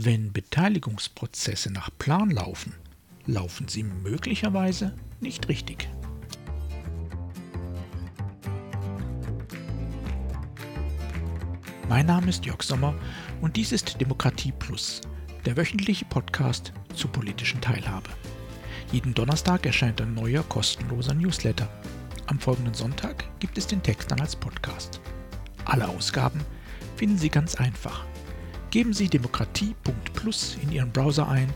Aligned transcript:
Wenn 0.00 0.32
Beteiligungsprozesse 0.32 1.72
nach 1.72 1.90
Plan 1.98 2.30
laufen, 2.30 2.72
laufen 3.26 3.66
sie 3.66 3.82
möglicherweise 3.82 4.94
nicht 5.18 5.48
richtig. 5.48 5.88
Mein 11.88 12.06
Name 12.06 12.28
ist 12.28 12.46
Jörg 12.46 12.62
Sommer 12.62 12.94
und 13.40 13.56
dies 13.56 13.72
ist 13.72 14.00
Demokratie 14.00 14.52
Plus, 14.52 15.00
der 15.44 15.56
wöchentliche 15.56 16.04
Podcast 16.04 16.72
zur 16.94 17.10
politischen 17.10 17.60
Teilhabe. 17.60 18.10
Jeden 18.92 19.14
Donnerstag 19.14 19.66
erscheint 19.66 20.00
ein 20.00 20.14
neuer 20.14 20.44
kostenloser 20.44 21.14
Newsletter. 21.14 21.68
Am 22.28 22.38
folgenden 22.38 22.74
Sonntag 22.74 23.24
gibt 23.40 23.58
es 23.58 23.66
den 23.66 23.82
Text 23.82 24.12
dann 24.12 24.20
als 24.20 24.36
Podcast. 24.36 25.00
Alle 25.64 25.88
Ausgaben 25.88 26.38
finden 26.94 27.18
Sie 27.18 27.30
ganz 27.30 27.56
einfach. 27.56 28.06
Geben 28.70 28.92
Sie 28.92 29.08
demokratie.plus 29.08 30.58
in 30.62 30.70
Ihren 30.72 30.92
Browser 30.92 31.28
ein 31.28 31.52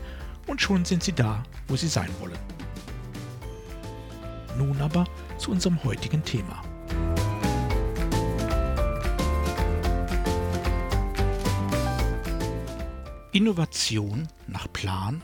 und 0.47 0.61
schon 0.61 0.83
sind 0.83 1.03
Sie 1.03 1.13
da, 1.13 1.43
wo 1.67 1.75
Sie 1.75 1.87
sein 1.87 2.09
wollen. 2.19 2.39
Nun 4.57 4.81
aber 4.81 5.05
zu 5.37 5.51
unserem 5.51 5.83
heutigen 5.83 6.23
Thema. 6.23 6.63
Innovation 13.31 14.27
nach 14.47 14.71
Plan? 14.71 15.23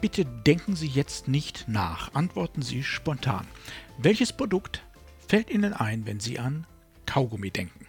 Bitte 0.00 0.24
denken 0.24 0.76
Sie 0.76 0.86
jetzt 0.86 1.28
nicht 1.28 1.66
nach, 1.66 2.14
antworten 2.14 2.60
Sie 2.62 2.82
spontan. 2.82 3.46
Welches 3.98 4.34
Produkt 4.34 4.82
fällt 5.28 5.50
Ihnen 5.50 5.72
ein, 5.72 6.06
wenn 6.06 6.20
Sie 6.20 6.38
an 6.38 6.66
Kaugummi 7.06 7.50
denken? 7.50 7.83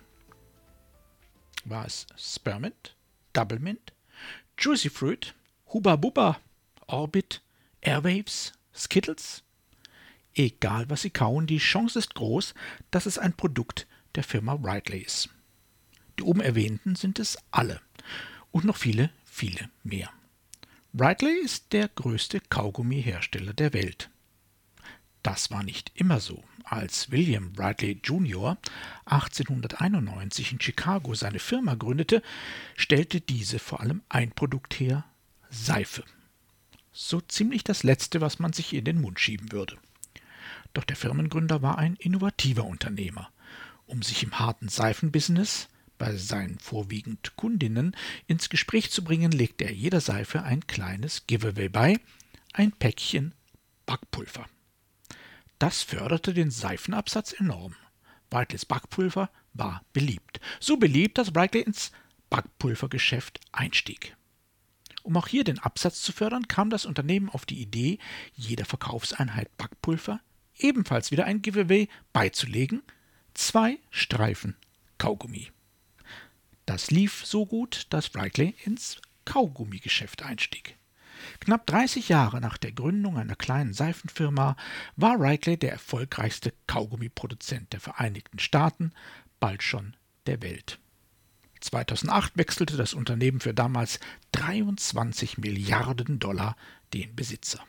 War 1.65 1.85
es 1.85 2.07
Spearmint, 2.17 2.95
Double 3.33 3.59
Mint, 3.59 3.91
Juicy 4.57 4.89
Fruit, 4.89 5.33
Huba 5.73 5.95
Buba, 5.97 6.39
Orbit, 6.87 7.41
Airwaves, 7.81 8.53
Skittles? 8.73 9.43
Egal 10.33 10.89
was 10.89 11.01
Sie 11.01 11.09
kauen, 11.09 11.47
die 11.47 11.57
Chance 11.57 11.99
ist 11.99 12.15
groß, 12.15 12.53
dass 12.91 13.05
es 13.05 13.17
ein 13.17 13.33
Produkt 13.33 13.87
der 14.15 14.23
Firma 14.23 14.53
Rightly 14.53 14.99
ist. 14.99 15.29
Die 16.19 16.23
oben 16.23 16.41
erwähnten 16.41 16.95
sind 16.95 17.19
es 17.19 17.37
alle 17.51 17.81
und 18.51 18.63
noch 18.63 18.77
viele, 18.77 19.09
viele 19.25 19.69
mehr. 19.83 20.09
Bradley 20.93 21.37
ist 21.43 21.73
der 21.73 21.89
größte 21.89 22.39
Kaugummihersteller 22.39 23.53
der 23.53 23.73
Welt. 23.73 24.09
Das 25.23 25.51
war 25.51 25.61
nicht 25.61 25.91
immer 25.95 26.21
so. 26.21 26.41
Als 26.65 27.11
William 27.11 27.53
Bradley 27.53 27.99
Jr. 28.03 28.57
1891 29.05 30.51
in 30.51 30.59
Chicago 30.59 31.13
seine 31.13 31.37
Firma 31.37 31.75
gründete, 31.75 32.23
stellte 32.75 33.21
diese 33.21 33.59
vor 33.59 33.81
allem 33.81 34.01
ein 34.09 34.31
Produkt 34.31 34.79
her 34.79 35.05
Seife. 35.51 36.03
So 36.91 37.21
ziemlich 37.21 37.63
das 37.63 37.83
Letzte, 37.83 38.19
was 38.19 38.39
man 38.39 38.51
sich 38.51 38.73
in 38.73 38.83
den 38.83 38.99
Mund 38.99 39.19
schieben 39.19 39.51
würde. 39.51 39.77
Doch 40.73 40.83
der 40.83 40.95
Firmengründer 40.95 41.61
war 41.61 41.77
ein 41.77 41.97
innovativer 41.97 42.65
Unternehmer. 42.65 43.29
Um 43.85 44.01
sich 44.01 44.23
im 44.23 44.39
harten 44.39 44.67
Seifenbusiness 44.67 45.69
bei 45.99 46.15
seinen 46.15 46.57
vorwiegend 46.57 47.35
Kundinnen 47.35 47.95
ins 48.25 48.49
Gespräch 48.49 48.89
zu 48.89 49.03
bringen, 49.03 49.31
legte 49.31 49.65
er 49.65 49.73
jeder 49.73 50.01
Seife 50.01 50.41
ein 50.41 50.65
kleines 50.65 51.27
Giveaway 51.27 51.69
bei, 51.69 51.99
ein 52.53 52.71
Päckchen 52.71 53.35
Backpulver. 53.85 54.47
Das 55.65 55.81
förderte 55.81 56.35
den 56.35 56.51
Seifenabsatz 56.51 57.33
enorm. 57.33 57.73
Breitleys 58.29 58.65
Backpulver 58.65 59.31
war 59.55 59.83
beliebt. 59.93 60.39
So 60.59 60.77
beliebt, 60.77 61.17
dass 61.17 61.31
Bradley 61.31 61.63
ins 61.63 61.91
Backpulvergeschäft 62.29 63.39
einstieg. 63.51 64.15
Um 65.01 65.17
auch 65.17 65.25
hier 65.25 65.43
den 65.43 65.57
Absatz 65.57 66.03
zu 66.03 66.11
fördern, 66.11 66.47
kam 66.47 66.69
das 66.69 66.85
Unternehmen 66.85 67.29
auf 67.29 67.47
die 67.47 67.59
Idee, 67.63 67.97
jeder 68.35 68.65
Verkaufseinheit 68.65 69.57
Backpulver 69.57 70.19
ebenfalls 70.55 71.09
wieder 71.09 71.25
ein 71.25 71.41
Giveaway 71.41 71.89
beizulegen, 72.13 72.83
zwei 73.33 73.79
Streifen 73.89 74.55
Kaugummi. 74.99 75.51
Das 76.67 76.91
lief 76.91 77.25
so 77.25 77.47
gut, 77.47 77.87
dass 77.89 78.09
Brightly 78.09 78.53
ins 78.65 79.01
Kaugummigeschäft 79.25 80.21
einstieg. 80.21 80.77
Knapp 81.39 81.65
30 81.67 82.09
Jahre 82.09 82.41
nach 82.41 82.57
der 82.57 82.71
Gründung 82.71 83.17
einer 83.17 83.35
kleinen 83.35 83.73
Seifenfirma 83.73 84.55
war 84.95 85.19
Wrigley 85.19 85.57
der 85.57 85.71
erfolgreichste 85.71 86.53
Kaugummiproduzent 86.67 87.73
der 87.73 87.79
Vereinigten 87.79 88.39
Staaten, 88.39 88.91
bald 89.39 89.63
schon 89.63 89.95
der 90.27 90.41
Welt. 90.41 90.79
2008 91.61 92.37
wechselte 92.37 92.77
das 92.77 92.93
Unternehmen 92.93 93.39
für 93.39 93.53
damals 93.53 93.99
23 94.33 95.37
Milliarden 95.37 96.19
Dollar 96.19 96.55
den 96.93 97.15
Besitzer. 97.15 97.63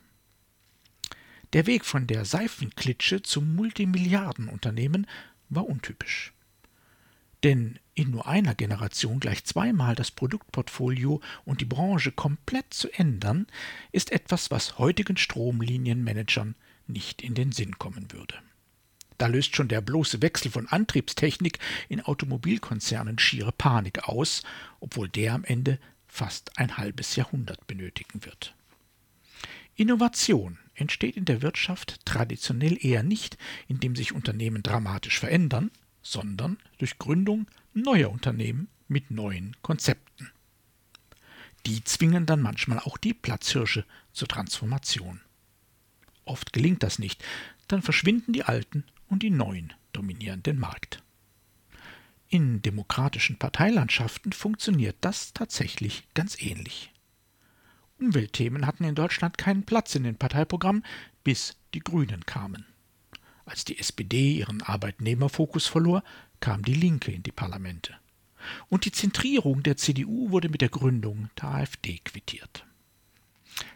Der 1.52 1.66
Weg 1.66 1.84
von 1.84 2.06
der 2.06 2.24
Seifenklitsche 2.24 3.22
zum 3.22 3.54
Multimilliardenunternehmen 3.54 5.06
war 5.48 5.66
untypisch. 5.66 6.34
Denn 7.44 7.78
in 7.96 8.10
nur 8.10 8.28
einer 8.28 8.54
Generation 8.54 9.18
gleich 9.18 9.44
zweimal 9.44 9.94
das 9.94 10.10
Produktportfolio 10.10 11.20
und 11.44 11.62
die 11.62 11.64
Branche 11.64 12.12
komplett 12.12 12.72
zu 12.72 12.92
ändern, 12.92 13.46
ist 13.90 14.12
etwas, 14.12 14.50
was 14.50 14.78
heutigen 14.78 15.16
Stromlinienmanagern 15.16 16.54
nicht 16.86 17.22
in 17.22 17.34
den 17.34 17.52
Sinn 17.52 17.78
kommen 17.78 18.12
würde. 18.12 18.36
Da 19.18 19.28
löst 19.28 19.56
schon 19.56 19.68
der 19.68 19.80
bloße 19.80 20.20
Wechsel 20.20 20.50
von 20.50 20.68
Antriebstechnik 20.68 21.58
in 21.88 22.02
Automobilkonzernen 22.02 23.18
schiere 23.18 23.52
Panik 23.52 24.06
aus, 24.08 24.42
obwohl 24.78 25.08
der 25.08 25.32
am 25.32 25.44
Ende 25.44 25.78
fast 26.06 26.58
ein 26.58 26.76
halbes 26.76 27.16
Jahrhundert 27.16 27.66
benötigen 27.66 28.24
wird. 28.26 28.54
Innovation 29.74 30.58
entsteht 30.74 31.16
in 31.16 31.24
der 31.24 31.40
Wirtschaft 31.40 32.04
traditionell 32.04 32.76
eher 32.78 33.02
nicht, 33.02 33.38
indem 33.68 33.96
sich 33.96 34.12
Unternehmen 34.12 34.62
dramatisch 34.62 35.18
verändern, 35.18 35.70
sondern 36.06 36.58
durch 36.78 36.98
Gründung 36.98 37.46
neuer 37.74 38.10
Unternehmen 38.10 38.68
mit 38.88 39.10
neuen 39.10 39.56
Konzepten. 39.62 40.30
Die 41.66 41.82
zwingen 41.82 42.26
dann 42.26 42.40
manchmal 42.40 42.78
auch 42.78 42.96
die 42.96 43.12
Platzhirsche 43.12 43.84
zur 44.12 44.28
Transformation. 44.28 45.20
Oft 46.24 46.52
gelingt 46.52 46.82
das 46.82 46.98
nicht, 46.98 47.24
dann 47.66 47.82
verschwinden 47.82 48.32
die 48.32 48.44
Alten 48.44 48.84
und 49.08 49.22
die 49.22 49.30
Neuen 49.30 49.72
dominieren 49.92 50.42
den 50.42 50.58
Markt. 50.58 51.02
In 52.28 52.62
demokratischen 52.62 53.38
Parteilandschaften 53.38 54.32
funktioniert 54.32 54.96
das 55.00 55.32
tatsächlich 55.32 56.06
ganz 56.14 56.40
ähnlich. 56.40 56.92
Umweltthemen 57.98 58.66
hatten 58.66 58.84
in 58.84 58.94
Deutschland 58.94 59.38
keinen 59.38 59.64
Platz 59.64 59.94
in 59.94 60.04
den 60.04 60.16
Parteiprogrammen, 60.16 60.84
bis 61.24 61.56
die 61.74 61.80
Grünen 61.80 62.26
kamen. 62.26 62.66
Als 63.46 63.64
die 63.64 63.78
SPD 63.78 64.38
ihren 64.38 64.60
Arbeitnehmerfokus 64.60 65.68
verlor, 65.68 66.02
kam 66.40 66.64
die 66.64 66.74
Linke 66.74 67.12
in 67.12 67.22
die 67.22 67.32
Parlamente. 67.32 67.94
Und 68.68 68.84
die 68.84 68.92
Zentrierung 68.92 69.62
der 69.62 69.76
CDU 69.76 70.30
wurde 70.30 70.48
mit 70.48 70.60
der 70.60 70.68
Gründung 70.68 71.30
der 71.40 71.50
AfD 71.50 72.00
quittiert. 72.04 72.66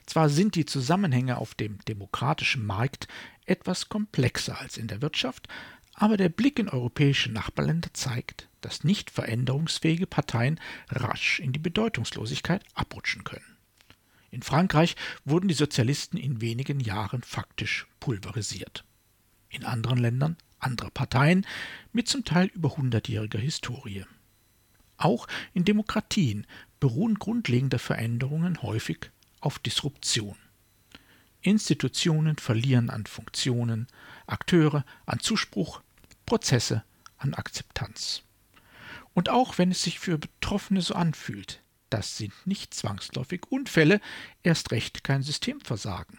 Zwar 0.06 0.28
sind 0.28 0.56
die 0.56 0.66
Zusammenhänge 0.66 1.38
auf 1.38 1.54
dem 1.54 1.78
demokratischen 1.84 2.66
Markt 2.66 3.06
etwas 3.47 3.88
komplexer 3.88 4.60
als 4.60 4.76
in 4.76 4.88
der 4.88 5.03
Wirtschaft, 5.03 5.48
aber 5.94 6.16
der 6.16 6.28
Blick 6.28 6.59
in 6.59 6.69
europäische 6.69 7.30
Nachbarländer 7.30 7.94
zeigt, 7.94 8.48
dass 8.60 8.84
nicht 8.84 9.10
veränderungsfähige 9.10 10.06
Parteien 10.06 10.59
rasch 10.88 11.38
in 11.38 11.53
die 11.53 11.59
Bedeutungslosigkeit 11.60 12.64
abrutschen 12.75 13.22
können. 13.22 13.56
In 14.32 14.42
Frankreich 14.42 14.97
wurden 15.25 15.48
die 15.48 15.54
Sozialisten 15.54 16.16
in 16.16 16.41
wenigen 16.41 16.80
Jahren 16.80 17.22
faktisch 17.22 17.86
pulverisiert 18.00 18.84
in 19.50 19.64
anderen 19.64 19.98
Ländern 19.98 20.36
andere 20.60 20.90
Parteien 20.90 21.46
mit 21.92 22.08
zum 22.08 22.24
Teil 22.24 22.48
über 22.48 22.76
hundertjähriger 22.76 23.38
Historie. 23.38 24.04
Auch 24.96 25.26
in 25.54 25.64
Demokratien 25.64 26.46
beruhen 26.78 27.18
grundlegende 27.18 27.78
Veränderungen 27.78 28.62
häufig 28.62 29.10
auf 29.41 29.58
Disruption. 29.58 30.36
Institutionen 31.42 32.36
verlieren 32.36 32.91
an 32.91 33.06
Funktionen, 33.06 33.86
Akteure 34.26 34.84
an 35.06 35.20
Zuspruch, 35.20 35.82
Prozesse 36.26 36.84
an 37.16 37.32
Akzeptanz. 37.34 38.22
Und 39.14 39.30
auch 39.30 39.56
wenn 39.58 39.70
es 39.70 39.82
sich 39.82 39.98
für 39.98 40.18
Betroffene 40.18 40.82
so 40.82 40.94
anfühlt, 40.94 41.62
das 41.88 42.18
sind 42.18 42.34
nicht 42.46 42.74
zwangsläufig 42.74 43.46
Unfälle, 43.48 44.00
erst 44.42 44.70
recht 44.70 45.03
kein 45.03 45.22
Systemversagen. 45.22 46.18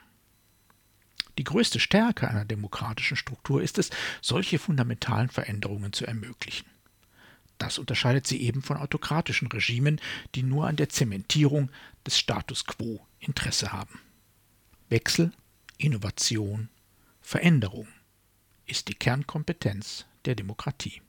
Die 1.38 1.44
größte 1.44 1.80
Stärke 1.80 2.28
einer 2.28 2.46
demokratischen 2.46 3.18
Struktur 3.18 3.62
ist 3.62 3.78
es, 3.78 3.90
solche 4.22 4.60
fundamentalen 4.60 5.30
Veränderungen 5.30 5.94
zu 5.94 6.06
ermöglichen. 6.06 6.66
Das 7.58 7.78
unterscheidet 7.78 8.26
sie 8.26 8.42
eben 8.42 8.64
von 8.64 8.78
autokratischen 8.78 9.48
Regimen, 9.48 10.02
die 10.34 10.44
nur 10.44 10.68
an 10.68 10.76
der 10.76 10.90
Zementierung 10.90 11.70
des 12.06 12.18
Status 12.18 12.66
quo 12.66 13.06
Interesse 13.20 13.72
haben. 13.72 14.00
Wechsel, 14.90 15.32
Innovation, 15.78 16.70
Veränderung 17.22 17.88
ist 18.66 18.88
die 18.88 18.96
Kernkompetenz 18.96 20.06
der 20.26 20.36
Demokratie. 20.36 21.02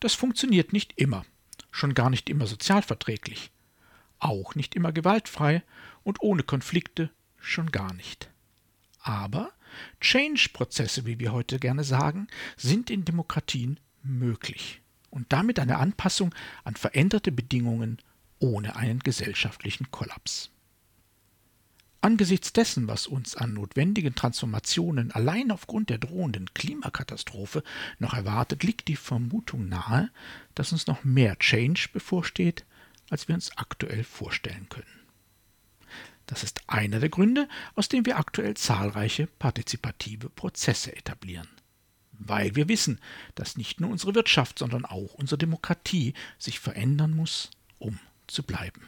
Das 0.00 0.14
funktioniert 0.14 0.72
nicht 0.72 0.92
immer. 0.96 1.24
schon 1.70 1.94
gar 1.94 2.08
nicht 2.08 2.30
immer 2.30 2.46
sozialverträglich, 2.46 3.50
auch 4.20 4.54
nicht 4.54 4.76
immer 4.76 4.92
gewaltfrei 4.92 5.62
und 6.04 6.20
ohne 6.22 6.44
Konflikte 6.44 7.10
schon 7.40 7.72
gar 7.72 7.92
nicht. 7.94 8.30
Aber 9.04 9.52
Change-Prozesse, 10.00 11.04
wie 11.04 11.20
wir 11.20 11.32
heute 11.32 11.58
gerne 11.58 11.84
sagen, 11.84 12.26
sind 12.56 12.90
in 12.90 13.04
Demokratien 13.04 13.78
möglich 14.02 14.80
und 15.10 15.32
damit 15.32 15.58
eine 15.58 15.76
Anpassung 15.76 16.34
an 16.64 16.74
veränderte 16.74 17.30
Bedingungen 17.30 17.98
ohne 18.38 18.76
einen 18.76 19.00
gesellschaftlichen 19.00 19.90
Kollaps. 19.90 20.50
Angesichts 22.00 22.52
dessen, 22.52 22.88
was 22.88 23.06
uns 23.06 23.36
an 23.36 23.54
notwendigen 23.54 24.14
Transformationen 24.14 25.12
allein 25.12 25.50
aufgrund 25.50 25.90
der 25.90 25.98
drohenden 25.98 26.52
Klimakatastrophe 26.54 27.62
noch 27.98 28.14
erwartet, 28.14 28.62
liegt 28.62 28.88
die 28.88 28.96
Vermutung 28.96 29.68
nahe, 29.68 30.10
dass 30.54 30.72
uns 30.72 30.86
noch 30.86 31.04
mehr 31.04 31.38
Change 31.38 31.88
bevorsteht, 31.92 32.64
als 33.10 33.28
wir 33.28 33.34
uns 33.34 33.56
aktuell 33.56 34.04
vorstellen 34.04 34.68
können. 34.70 35.03
Das 36.26 36.42
ist 36.42 36.62
einer 36.66 37.00
der 37.00 37.08
Gründe, 37.10 37.48
aus 37.74 37.88
dem 37.88 38.06
wir 38.06 38.18
aktuell 38.18 38.54
zahlreiche 38.54 39.26
partizipative 39.26 40.30
Prozesse 40.30 40.96
etablieren. 40.96 41.48
Weil 42.12 42.54
wir 42.54 42.68
wissen, 42.68 43.00
dass 43.34 43.56
nicht 43.56 43.80
nur 43.80 43.90
unsere 43.90 44.14
Wirtschaft, 44.14 44.58
sondern 44.58 44.84
auch 44.84 45.14
unsere 45.14 45.38
Demokratie 45.38 46.14
sich 46.38 46.60
verändern 46.60 47.14
muss, 47.14 47.50
um 47.78 47.98
zu 48.26 48.42
bleiben. 48.42 48.82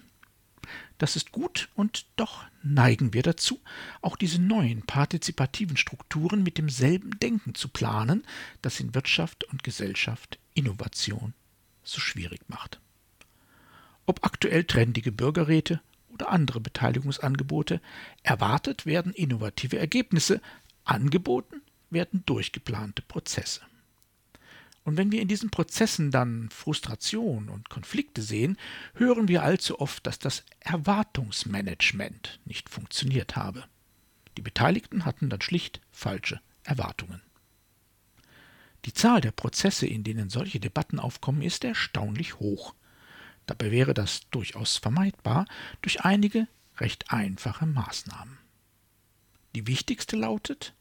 Das 0.98 1.14
ist 1.16 1.32
gut 1.32 1.68
und 1.74 2.06
doch 2.16 2.44
neigen 2.62 3.12
wir 3.12 3.22
dazu, 3.22 3.60
auch 4.00 4.16
diese 4.16 4.40
neuen 4.40 4.82
partizipativen 4.82 5.76
Strukturen 5.76 6.42
mit 6.42 6.58
demselben 6.58 7.18
Denken 7.20 7.54
zu 7.54 7.68
planen, 7.68 8.24
das 8.62 8.80
in 8.80 8.94
Wirtschaft 8.94 9.44
und 9.44 9.62
Gesellschaft 9.62 10.38
Innovation 10.54 11.34
so 11.84 12.00
schwierig 12.00 12.40
macht. 12.48 12.80
Ob 14.06 14.24
aktuell 14.24 14.64
trendige 14.64 15.12
Bürgerräte 15.12 15.80
oder 16.16 16.30
andere 16.30 16.60
Beteiligungsangebote, 16.60 17.80
erwartet 18.22 18.86
werden 18.86 19.12
innovative 19.12 19.78
Ergebnisse, 19.78 20.40
angeboten 20.84 21.60
werden 21.90 22.22
durchgeplante 22.26 23.02
Prozesse. 23.02 23.60
Und 24.84 24.96
wenn 24.96 25.10
wir 25.10 25.20
in 25.20 25.28
diesen 25.28 25.50
Prozessen 25.50 26.10
dann 26.10 26.48
Frustration 26.48 27.48
und 27.48 27.68
Konflikte 27.68 28.22
sehen, 28.22 28.56
hören 28.94 29.26
wir 29.26 29.42
allzu 29.42 29.80
oft, 29.80 30.06
dass 30.06 30.20
das 30.20 30.44
Erwartungsmanagement 30.60 32.38
nicht 32.44 32.68
funktioniert 32.68 33.34
habe. 33.34 33.64
Die 34.36 34.42
Beteiligten 34.42 35.04
hatten 35.04 35.28
dann 35.28 35.40
schlicht 35.40 35.80
falsche 35.90 36.40
Erwartungen. 36.62 37.20
Die 38.84 38.92
Zahl 38.92 39.20
der 39.20 39.32
Prozesse, 39.32 39.88
in 39.88 40.04
denen 40.04 40.30
solche 40.30 40.60
Debatten 40.60 41.00
aufkommen, 41.00 41.42
ist 41.42 41.64
erstaunlich 41.64 42.38
hoch. 42.38 42.75
Dabei 43.46 43.70
wäre 43.70 43.94
das 43.94 44.28
durchaus 44.30 44.76
vermeidbar 44.76 45.46
durch 45.82 46.02
einige 46.02 46.48
recht 46.78 47.12
einfache 47.12 47.66
Maßnahmen. 47.66 48.38
Die 49.54 49.66
wichtigste 49.66 50.16
lautet, 50.16 50.74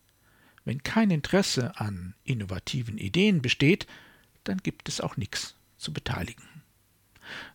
wenn 0.65 0.83
kein 0.83 1.11
Interesse 1.11 1.79
an 1.79 2.15
innovativen 2.23 2.97
Ideen 2.97 3.41
besteht, 3.41 3.87
dann 4.43 4.57
gibt 4.57 4.89
es 4.89 4.99
auch 4.99 5.15
nichts 5.15 5.55
zu 5.77 5.93
beteiligen. 5.93 6.43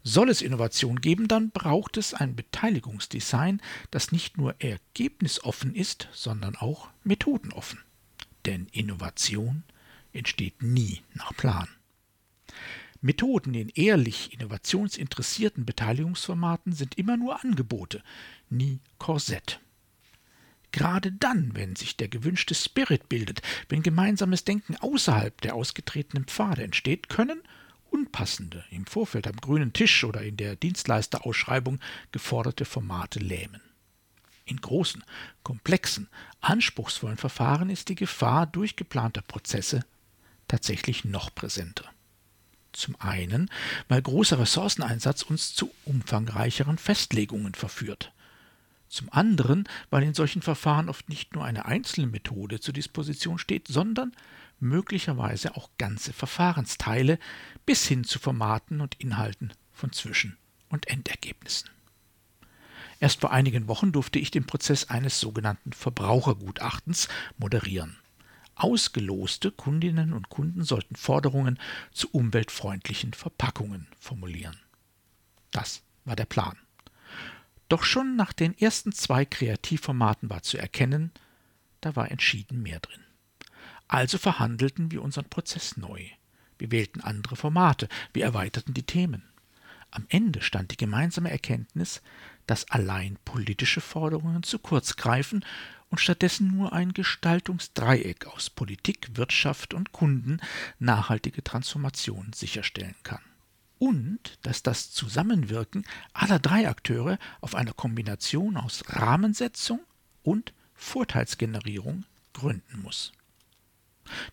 Soll 0.03 0.31
es 0.31 0.43
Innovation 0.43 1.01
geben, 1.01 1.29
dann 1.29 1.51
braucht 1.51 1.97
es 1.97 2.15
ein 2.15 2.35
Beteiligungsdesign, 2.35 3.61
das 3.91 4.13
nicht 4.13 4.37
nur 4.37 4.61
ergebnisoffen 4.61 5.75
ist, 5.75 6.09
sondern 6.13 6.57
auch 6.57 6.89
methodenoffen. 7.05 7.81
Denn 8.47 8.67
Innovation 8.73 9.63
entsteht 10.13 10.63
nie 10.63 11.03
nach 11.15 11.35
Plan. 11.37 11.69
Methoden 13.01 13.55
in 13.55 13.71
ehrlich 13.71 14.33
innovationsinteressierten 14.35 15.65
Beteiligungsformaten 15.65 16.73
sind 16.73 16.99
immer 16.99 17.17
nur 17.17 17.43
Angebote, 17.43 18.03
nie 18.51 18.81
Korsett. 18.99 19.61
Gerade 20.73 21.11
dann, 21.11 21.55
wenn 21.55 21.75
sich 21.77 21.97
der 21.97 22.09
gewünschte 22.09 22.55
Spirit 22.55 23.09
bildet, 23.09 23.43
wenn 23.69 23.83
gemeinsames 23.83 24.45
Denken 24.45 24.77
außerhalb 24.77 25.41
der 25.41 25.55
ausgetretenen 25.55 26.27
Pfade 26.27 26.63
entsteht, 26.63 27.09
können 27.09 27.43
unpassende, 27.91 28.65
im 28.71 28.87
Vorfeld 28.87 29.27
am 29.27 29.37
grünen 29.37 29.73
Tisch 29.73 30.05
oder 30.05 30.23
in 30.23 30.37
der 30.37 30.55
Dienstleisterausschreibung 30.55 31.81
geforderte 32.13 32.65
Formate 32.65 33.19
lähmen. 33.19 33.61
In 34.45 34.61
großen, 34.61 35.05
komplexen, 35.43 36.09
anspruchsvollen 36.41 37.17
Verfahren 37.17 37.71
ist 37.71 37.89
die 37.89 37.95
Gefahr 37.95 38.47
durchgeplanter 38.47 39.23
Prozesse 39.23 39.85
tatsächlich 40.49 41.05
noch 41.05 41.35
präsenter. 41.35 41.91
Zum 42.73 42.97
einen, 43.01 43.51
weil 43.89 44.03
großer 44.03 44.39
Ressourceneinsatz 44.39 45.23
uns 45.23 45.55
zu 45.55 45.71
umfangreicheren 45.85 46.79
Festlegungen 46.79 47.55
verführt. 47.55 48.13
Zum 48.89 49.13
anderen, 49.13 49.69
weil 49.91 50.03
in 50.03 50.15
solchen 50.15 50.43
Verfahren 50.43 50.89
oft 50.89 51.09
nicht 51.09 51.35
nur 51.35 51.45
eine 51.45 51.65
einzelne 51.65 52.09
Methode 52.09 52.61
zur 52.61 52.75
Disposition 52.75 53.39
steht, 53.39 53.69
sondern 53.69 54.13
möglicherweise 54.59 55.57
auch 55.57 55.71
ganze 55.79 56.13
Verfahrensteile 56.13 57.19
bis 57.67 57.87
hin 57.87 58.05
zu 58.05 58.19
Formaten 58.19 58.81
und 58.81 58.97
Inhalten 58.97 59.53
von 59.73 59.93
Zwischen- 59.93 60.37
und 60.69 60.89
Endergebnissen. 60.89 61.71
Erst 63.01 63.21
vor 63.21 63.33
einigen 63.33 63.67
Wochen 63.67 63.93
durfte 63.93 64.19
ich 64.19 64.31
den 64.31 64.47
Prozess 64.47 64.91
eines 64.91 65.21
sogenannten 65.21 65.73
Verbrauchergutachtens 65.73 67.09
moderieren. 67.39 67.97
Ausgeloste 68.55 69.51
Kundinnen 69.51 70.13
und 70.13 70.29
Kunden 70.29 70.65
sollten 70.65 70.97
Forderungen 70.97 71.59
zu 71.93 72.09
umweltfreundlichen 72.11 73.15
Verpackungen 73.15 73.87
formulieren. 73.99 74.59
Das 75.51 75.83
war 76.05 76.17
der 76.17 76.27
Plan. 76.27 76.57
Doch 77.69 77.85
schon 77.85 78.17
nach 78.17 78.33
den 78.33 78.59
ersten 78.59 78.93
zwei 78.93 79.25
Kreativformaten 79.25 80.29
war 80.29 80.43
zu 80.43 80.59
erkennen, 80.59 81.13
da 81.81 81.97
war 81.97 82.11
entschieden 82.11 82.63
mehr 82.63 82.81
drin. 82.81 83.03
Also 83.89 84.19
verhandelten 84.19 84.91
wir 84.91 85.03
unseren 85.03 85.29
Prozess 85.29 85.77
neu. 85.77 86.05
Wir 86.59 86.71
wählten 86.71 87.01
andere 87.01 87.37
Formate, 87.37 87.89
wir 88.13 88.25
erweiterten 88.25 88.75
die 88.75 88.83
Themen. 88.83 89.23
Am 89.91 90.07
Ende 90.09 90.43
stand 90.43 90.71
die 90.71 90.77
gemeinsame 90.77 91.31
Erkenntnis, 91.31 92.03
dass 92.47 92.71
allein 92.71 93.19
politische 93.25 93.81
Forderungen 93.81 94.43
zu 94.43 94.59
kurz 94.59 94.97
greifen 94.97 95.45
und 95.91 95.99
stattdessen 95.99 96.57
nur 96.57 96.73
ein 96.73 96.93
Gestaltungsdreieck 96.95 98.27
aus 98.27 98.49
Politik, 98.49 99.11
Wirtschaft 99.15 99.75
und 99.75 99.93
Kunden 99.93 100.41
nachhaltige 100.79 101.45
Transformation 101.45 102.33
sicherstellen 102.33 102.97
kann 103.03 103.21
und 103.81 104.39
dass 104.43 104.63
das 104.63 104.93
Zusammenwirken 104.93 105.85
aller 106.13 106.39
drei 106.39 106.69
Akteure 106.69 107.19
auf 107.41 107.55
einer 107.55 107.73
Kombination 107.73 108.57
aus 108.57 108.85
Rahmensetzung 108.89 109.81
und 110.23 110.53
Vorteilsgenerierung 110.75 112.05
gründen 112.35 112.83
muss. 112.83 113.13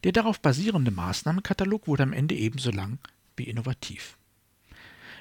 Der 0.04 0.12
darauf 0.12 0.42
basierende 0.42 0.92
Maßnahmenkatalog 0.92 1.88
wurde 1.88 2.04
am 2.04 2.14
Ende 2.14 2.36
ebenso 2.36 2.72
lang 2.72 3.00
wie 3.38 3.46
innovativ. 3.46 4.18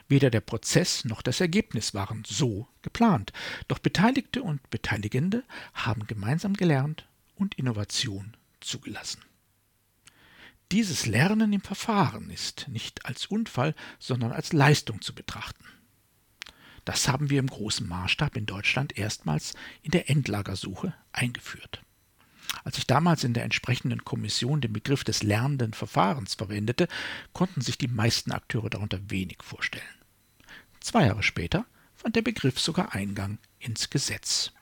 Weder 0.08 0.30
der 0.30 0.40
Prozess 0.40 1.04
noch 1.04 1.20
das 1.22 1.40
Ergebnis 1.40 1.94
waren 1.94 2.22
so 2.26 2.68
geplant, 2.82 3.32
doch 3.66 3.78
Beteiligte 3.78 4.42
und 4.42 4.70
Beteiligende 4.70 5.42
haben 5.74 6.06
gemeinsam 6.06 6.54
gelernt 6.54 7.08
und 7.34 7.56
Innovation 7.56 8.36
zugelassen. 8.60 9.22
Dieses 10.72 11.06
Lernen 11.06 11.52
im 11.52 11.60
Verfahren 11.60 12.30
ist 12.30 12.66
nicht 12.68 13.06
als 13.06 13.26
Unfall, 13.26 13.74
sondern 13.98 14.32
als 14.32 14.52
Leistung 14.52 15.00
zu 15.00 15.14
betrachten. 15.14 15.64
Das 16.84 17.08
haben 17.08 17.30
wir 17.30 17.40
im 17.40 17.48
großen 17.48 17.86
Maßstab 17.86 18.36
in 18.36 18.46
Deutschland 18.46 18.96
erstmals 18.96 19.54
in 19.82 19.90
der 19.90 20.10
Endlagersuche 20.10 20.94
eingeführt. 21.12 21.82
Als 22.64 22.78
ich 22.78 22.86
damals 22.86 23.24
in 23.24 23.34
der 23.34 23.44
entsprechenden 23.44 24.04
Kommission 24.04 24.60
den 24.60 24.72
Begriff 24.72 25.04
des 25.04 25.22
lernenden 25.22 25.72
Verfahrens 25.72 26.34
verwendete, 26.34 26.88
konnten 27.32 27.60
sich 27.60 27.78
die 27.78 27.88
meisten 27.88 28.32
Akteure 28.32 28.70
darunter 28.70 28.98
wenig 29.10 29.38
vorstellen. 29.42 29.84
Zwei 30.80 31.06
Jahre 31.06 31.22
später 31.22 31.66
fand 31.94 32.16
der 32.16 32.22
Begriff 32.22 32.60
sogar 32.60 32.94
Eingang 32.94 33.38
ins 33.58 33.90
Gesetz. 33.90 34.52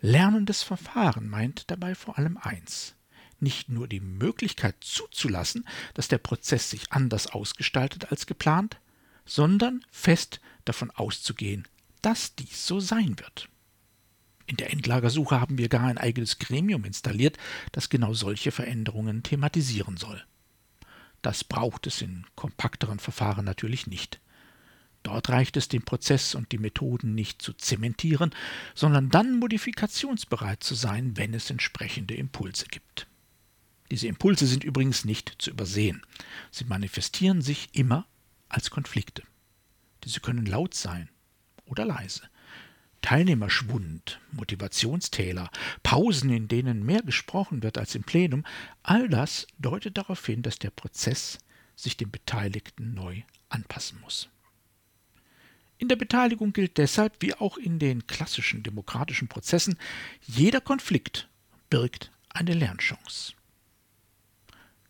Lernendes 0.00 0.62
Verfahren 0.62 1.28
meint 1.28 1.70
dabei 1.70 1.94
vor 1.94 2.18
allem 2.18 2.36
eins 2.36 2.94
nicht 3.42 3.68
nur 3.68 3.88
die 3.88 4.00
Möglichkeit 4.00 4.76
zuzulassen, 4.80 5.66
dass 5.94 6.08
der 6.08 6.18
Prozess 6.18 6.70
sich 6.70 6.92
anders 6.92 7.26
ausgestaltet 7.26 8.10
als 8.10 8.26
geplant, 8.26 8.78
sondern 9.26 9.84
fest 9.90 10.40
davon 10.64 10.90
auszugehen, 10.90 11.66
dass 12.00 12.34
dies 12.34 12.66
so 12.66 12.80
sein 12.80 13.18
wird. 13.18 13.48
In 14.46 14.56
der 14.56 14.72
Endlagersuche 14.72 15.40
haben 15.40 15.58
wir 15.58 15.68
gar 15.68 15.84
ein 15.84 15.98
eigenes 15.98 16.38
Gremium 16.38 16.84
installiert, 16.84 17.38
das 17.72 17.88
genau 17.88 18.12
solche 18.14 18.50
Veränderungen 18.50 19.22
thematisieren 19.22 19.96
soll. 19.96 20.22
Das 21.22 21.44
braucht 21.44 21.86
es 21.86 22.02
in 22.02 22.26
kompakteren 22.34 22.98
Verfahren 22.98 23.44
natürlich 23.44 23.86
nicht. 23.86 24.20
Dort 25.02 25.30
reicht 25.30 25.56
es, 25.56 25.68
den 25.68 25.82
Prozess 25.82 26.34
und 26.34 26.52
die 26.52 26.58
Methoden 26.58 27.14
nicht 27.14 27.42
zu 27.42 27.52
zementieren, 27.52 28.30
sondern 28.74 29.08
dann 29.10 29.38
modifikationsbereit 29.38 30.62
zu 30.62 30.74
sein, 30.74 31.16
wenn 31.16 31.34
es 31.34 31.50
entsprechende 31.50 32.14
Impulse 32.14 32.66
gibt. 32.66 33.06
Diese 33.90 34.06
Impulse 34.06 34.46
sind 34.46 34.64
übrigens 34.64 35.04
nicht 35.04 35.34
zu 35.38 35.50
übersehen. 35.50 36.02
Sie 36.50 36.64
manifestieren 36.64 37.42
sich 37.42 37.68
immer 37.72 38.06
als 38.48 38.70
Konflikte. 38.70 39.22
Diese 40.04 40.20
können 40.20 40.46
laut 40.46 40.74
sein 40.74 41.08
oder 41.66 41.84
leise. 41.84 42.22
Teilnehmerschwund, 43.02 44.20
Motivationstäler, 44.30 45.50
Pausen, 45.82 46.30
in 46.30 46.48
denen 46.48 46.84
mehr 46.84 47.02
gesprochen 47.02 47.62
wird 47.62 47.76
als 47.76 47.94
im 47.94 48.04
Plenum, 48.04 48.44
all 48.82 49.08
das 49.08 49.46
deutet 49.58 49.98
darauf 49.98 50.24
hin, 50.24 50.42
dass 50.42 50.58
der 50.58 50.70
Prozess 50.70 51.38
sich 51.76 51.96
den 51.96 52.10
Beteiligten 52.10 52.94
neu 52.94 53.22
anpassen 53.48 54.00
muss. 54.00 54.28
In 55.78 55.88
der 55.88 55.96
Beteiligung 55.96 56.52
gilt 56.52 56.78
deshalb, 56.78 57.16
wie 57.20 57.34
auch 57.34 57.58
in 57.58 57.80
den 57.80 58.06
klassischen 58.06 58.62
demokratischen 58.62 59.26
Prozessen, 59.26 59.76
jeder 60.22 60.60
Konflikt 60.60 61.28
birgt 61.70 62.12
eine 62.28 62.54
Lernchance. 62.54 63.32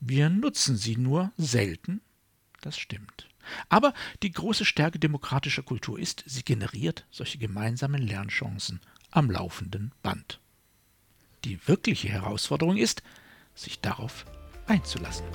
Wir 0.01 0.29
nutzen 0.29 0.77
sie 0.77 0.97
nur 0.97 1.33
selten, 1.39 2.03
das 2.61 2.77
stimmt. 2.77 3.32
Aber 3.69 3.93
die 4.23 4.33
große 4.33 4.65
Stärke 4.65 4.99
demokratischer 4.99 5.63
Kultur 5.63 5.99
ist, 5.99 6.25
sie 6.27 6.45
generiert 6.45 7.07
solche 7.11 7.39
gemeinsamen 7.39 8.01
Lernchancen 8.01 8.81
am 9.11 9.31
laufenden 9.31 9.93
Band. 10.03 10.41
Die 11.45 11.59
wirkliche 11.67 12.09
Herausforderung 12.09 12.77
ist, 12.77 13.03
sich 13.55 13.81
darauf 13.81 14.25
einzulassen. 14.67 15.27